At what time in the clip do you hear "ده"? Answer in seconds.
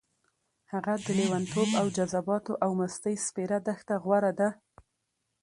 4.39-4.49